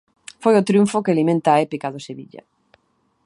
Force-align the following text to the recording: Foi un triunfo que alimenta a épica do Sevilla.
Foi 0.41 0.53
un 0.59 0.67
triunfo 0.69 1.03
que 1.03 1.13
alimenta 1.13 1.49
a 1.51 1.61
épica 1.65 1.91
do 1.93 2.03
Sevilla. 2.07 2.43